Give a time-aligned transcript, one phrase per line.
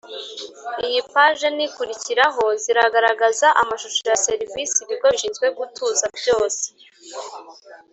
[0.87, 6.65] Iyi paje n ikurikiraho ziragaragaza amashusho ya za serivise ibigo bishinzwe gutuza byose